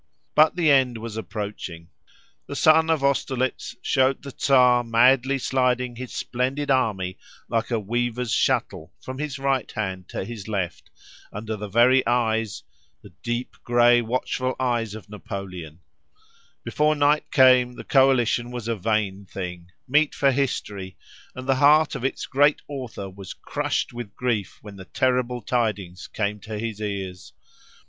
But 0.33 0.55
the 0.55 0.71
end 0.71 0.97
was 0.97 1.15
approaching. 1.15 1.89
The 2.47 2.55
sun 2.55 2.89
of 2.89 3.03
Austerlitz 3.03 3.75
showed 3.83 4.23
the 4.23 4.33
Czar 4.35 4.83
madly 4.83 5.37
sliding 5.37 5.95
his 5.95 6.11
splendid 6.11 6.71
army 6.71 7.19
like 7.47 7.69
a 7.69 7.79
weaver's 7.79 8.31
shuttle 8.33 8.91
from 8.99 9.19
his 9.19 9.37
right 9.37 9.71
hand 9.73 10.09
to 10.09 10.25
his 10.25 10.47
left, 10.47 10.89
under 11.31 11.55
the 11.55 11.67
very 11.67 12.03
eyes—the 12.07 13.11
deep, 13.21 13.55
grey, 13.63 14.01
watchful 14.01 14.55
eyes 14.59 14.95
of 14.95 15.07
Napoleon; 15.07 15.81
before 16.63 16.95
night 16.95 17.29
came, 17.31 17.73
the 17.75 17.83
coalition 17.83 18.49
was 18.49 18.67
a 18.67 18.75
vain 18.75 19.27
thing—meet 19.27 20.15
for 20.15 20.31
history, 20.31 20.97
and 21.35 21.47
the 21.47 21.57
heart 21.61 21.93
of 21.93 22.03
its 22.03 22.25
great 22.25 22.63
author 22.67 23.07
was 23.07 23.35
crushed 23.35 23.93
with 23.93 24.15
grief 24.15 24.57
when 24.63 24.77
the 24.77 24.85
terrible 24.85 25.43
tidings 25.43 26.07
came 26.07 26.39
to 26.39 26.57
his 26.57 26.81
ears. 26.81 27.33